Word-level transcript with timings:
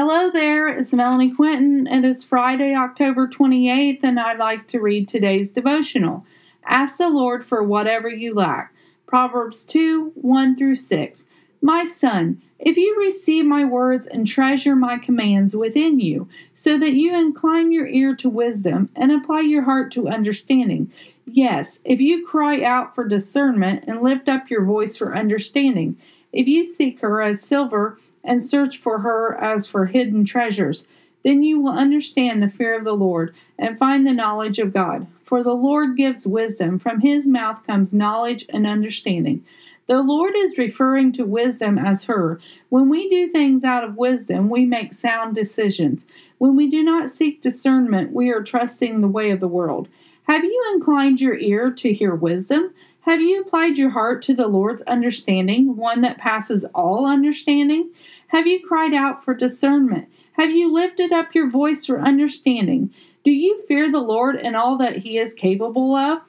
Hello 0.00 0.30
there, 0.30 0.68
it's 0.68 0.94
Melanie 0.94 1.32
Quinton. 1.34 1.88
It 1.88 2.04
is 2.04 2.22
Friday, 2.22 2.72
October 2.72 3.26
28th, 3.26 3.98
and 4.04 4.20
I'd 4.20 4.38
like 4.38 4.68
to 4.68 4.78
read 4.78 5.08
today's 5.08 5.50
devotional. 5.50 6.24
Ask 6.64 6.98
the 6.98 7.08
Lord 7.08 7.44
for 7.44 7.64
whatever 7.64 8.08
you 8.08 8.32
lack. 8.32 8.72
Proverbs 9.08 9.64
2 9.64 10.12
1 10.14 10.56
through 10.56 10.76
6. 10.76 11.24
My 11.60 11.84
son, 11.84 12.40
if 12.60 12.76
you 12.76 12.96
receive 12.96 13.44
my 13.44 13.64
words 13.64 14.06
and 14.06 14.24
treasure 14.24 14.76
my 14.76 14.98
commands 14.98 15.56
within 15.56 15.98
you, 15.98 16.28
so 16.54 16.78
that 16.78 16.92
you 16.92 17.12
incline 17.16 17.72
your 17.72 17.88
ear 17.88 18.14
to 18.14 18.28
wisdom 18.28 18.90
and 18.94 19.10
apply 19.10 19.40
your 19.40 19.64
heart 19.64 19.90
to 19.94 20.08
understanding, 20.08 20.92
yes, 21.26 21.80
if 21.84 21.98
you 21.98 22.24
cry 22.24 22.62
out 22.62 22.94
for 22.94 23.08
discernment 23.08 23.82
and 23.88 24.00
lift 24.00 24.28
up 24.28 24.48
your 24.48 24.64
voice 24.64 24.96
for 24.96 25.16
understanding, 25.16 25.96
if 26.32 26.46
you 26.46 26.64
seek 26.64 27.00
her 27.00 27.20
as 27.20 27.42
silver, 27.42 27.98
and 28.28 28.42
search 28.42 28.78
for 28.78 28.98
her 28.98 29.36
as 29.42 29.66
for 29.66 29.86
hidden 29.86 30.24
treasures. 30.24 30.84
Then 31.24 31.42
you 31.42 31.60
will 31.60 31.72
understand 31.72 32.42
the 32.42 32.50
fear 32.50 32.78
of 32.78 32.84
the 32.84 32.92
Lord 32.92 33.34
and 33.58 33.78
find 33.78 34.06
the 34.06 34.12
knowledge 34.12 34.58
of 34.58 34.72
God. 34.72 35.06
For 35.24 35.42
the 35.42 35.54
Lord 35.54 35.96
gives 35.96 36.26
wisdom, 36.26 36.78
from 36.78 37.00
his 37.00 37.26
mouth 37.26 37.66
comes 37.66 37.92
knowledge 37.92 38.46
and 38.50 38.66
understanding. 38.66 39.44
The 39.88 40.02
Lord 40.02 40.34
is 40.36 40.58
referring 40.58 41.12
to 41.12 41.24
wisdom 41.24 41.78
as 41.78 42.04
her. 42.04 42.38
When 42.68 42.90
we 42.90 43.08
do 43.08 43.28
things 43.28 43.64
out 43.64 43.84
of 43.84 43.96
wisdom, 43.96 44.50
we 44.50 44.66
make 44.66 44.92
sound 44.92 45.34
decisions. 45.34 46.04
When 46.36 46.54
we 46.54 46.68
do 46.68 46.82
not 46.82 47.10
seek 47.10 47.40
discernment, 47.40 48.12
we 48.12 48.30
are 48.30 48.42
trusting 48.42 49.00
the 49.00 49.08
way 49.08 49.30
of 49.30 49.40
the 49.40 49.48
world. 49.48 49.88
Have 50.24 50.44
you 50.44 50.72
inclined 50.74 51.22
your 51.22 51.38
ear 51.38 51.70
to 51.70 51.94
hear 51.94 52.14
wisdom? 52.14 52.74
Have 53.08 53.22
you 53.22 53.40
applied 53.40 53.78
your 53.78 53.88
heart 53.88 54.22
to 54.24 54.34
the 54.34 54.48
Lord's 54.48 54.82
understanding, 54.82 55.76
one 55.76 56.02
that 56.02 56.18
passes 56.18 56.66
all 56.74 57.06
understanding? 57.06 57.88
Have 58.26 58.46
you 58.46 58.60
cried 58.62 58.92
out 58.92 59.24
for 59.24 59.32
discernment? 59.32 60.10
Have 60.32 60.50
you 60.50 60.70
lifted 60.70 61.10
up 61.10 61.34
your 61.34 61.48
voice 61.48 61.86
for 61.86 62.02
understanding? 62.02 62.92
Do 63.24 63.30
you 63.30 63.64
fear 63.66 63.90
the 63.90 64.02
Lord 64.02 64.36
and 64.36 64.54
all 64.54 64.76
that 64.76 64.98
He 64.98 65.16
is 65.16 65.32
capable 65.32 65.94
of? 65.94 66.20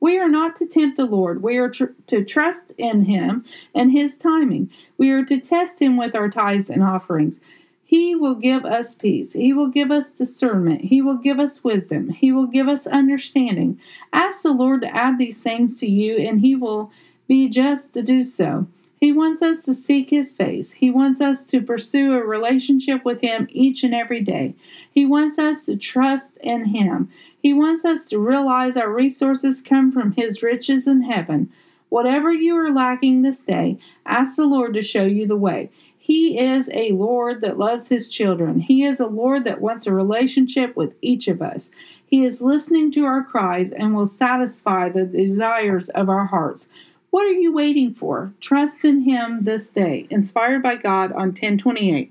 We 0.00 0.18
are 0.18 0.28
not 0.28 0.54
to 0.56 0.66
tempt 0.66 0.98
the 0.98 1.06
Lord. 1.06 1.42
We 1.42 1.56
are 1.56 1.70
tr- 1.70 1.96
to 2.08 2.22
trust 2.22 2.72
in 2.76 3.06
Him 3.06 3.46
and 3.74 3.92
His 3.92 4.18
timing. 4.18 4.70
We 4.98 5.08
are 5.08 5.24
to 5.24 5.40
test 5.40 5.80
Him 5.80 5.96
with 5.96 6.14
our 6.14 6.28
tithes 6.28 6.68
and 6.68 6.82
offerings. 6.82 7.40
He 7.88 8.14
will 8.14 8.34
give 8.34 8.66
us 8.66 8.94
peace. 8.94 9.32
He 9.32 9.54
will 9.54 9.68
give 9.68 9.90
us 9.90 10.12
discernment. 10.12 10.82
He 10.82 11.00
will 11.00 11.16
give 11.16 11.40
us 11.40 11.64
wisdom. 11.64 12.10
He 12.10 12.30
will 12.30 12.46
give 12.46 12.68
us 12.68 12.86
understanding. 12.86 13.80
Ask 14.12 14.42
the 14.42 14.52
Lord 14.52 14.82
to 14.82 14.94
add 14.94 15.16
these 15.16 15.42
things 15.42 15.74
to 15.76 15.90
you, 15.90 16.18
and 16.18 16.42
He 16.42 16.54
will 16.54 16.92
be 17.26 17.48
just 17.48 17.94
to 17.94 18.02
do 18.02 18.24
so. 18.24 18.66
He 19.00 19.10
wants 19.10 19.40
us 19.40 19.64
to 19.64 19.72
seek 19.72 20.10
His 20.10 20.34
face. 20.34 20.72
He 20.72 20.90
wants 20.90 21.22
us 21.22 21.46
to 21.46 21.62
pursue 21.62 22.12
a 22.12 22.22
relationship 22.22 23.06
with 23.06 23.22
Him 23.22 23.48
each 23.52 23.82
and 23.82 23.94
every 23.94 24.20
day. 24.20 24.54
He 24.92 25.06
wants 25.06 25.38
us 25.38 25.64
to 25.64 25.74
trust 25.74 26.36
in 26.42 26.66
Him. 26.66 27.10
He 27.42 27.54
wants 27.54 27.86
us 27.86 28.04
to 28.10 28.18
realize 28.18 28.76
our 28.76 28.92
resources 28.92 29.62
come 29.62 29.92
from 29.92 30.12
His 30.12 30.42
riches 30.42 30.86
in 30.86 31.04
heaven. 31.04 31.50
Whatever 31.88 32.34
you 32.34 32.54
are 32.54 32.70
lacking 32.70 33.22
this 33.22 33.42
day, 33.42 33.78
ask 34.04 34.36
the 34.36 34.44
Lord 34.44 34.74
to 34.74 34.82
show 34.82 35.06
you 35.06 35.26
the 35.26 35.36
way. 35.36 35.70
He 36.08 36.38
is 36.38 36.70
a 36.72 36.92
Lord 36.92 37.42
that 37.42 37.58
loves 37.58 37.88
His 37.88 38.08
children. 38.08 38.60
He 38.60 38.82
is 38.82 38.98
a 38.98 39.06
Lord 39.06 39.44
that 39.44 39.60
wants 39.60 39.86
a 39.86 39.92
relationship 39.92 40.74
with 40.74 40.94
each 41.02 41.28
of 41.28 41.42
us. 41.42 41.70
He 42.06 42.24
is 42.24 42.40
listening 42.40 42.90
to 42.92 43.04
our 43.04 43.22
cries 43.22 43.70
and 43.70 43.94
will 43.94 44.06
satisfy 44.06 44.88
the 44.88 45.04
desires 45.04 45.90
of 45.90 46.08
our 46.08 46.24
hearts. 46.24 46.66
What 47.10 47.26
are 47.26 47.32
you 47.32 47.52
waiting 47.52 47.92
for? 47.92 48.32
Trust 48.40 48.86
in 48.86 49.02
Him 49.02 49.42
this 49.42 49.68
day. 49.68 50.06
Inspired 50.08 50.62
by 50.62 50.76
God 50.76 51.12
on 51.12 51.28
1028. 51.28 52.10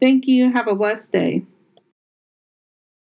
Thank 0.00 0.26
you. 0.26 0.50
Have 0.50 0.66
a 0.66 0.74
blessed 0.74 1.12
day. 1.12 1.42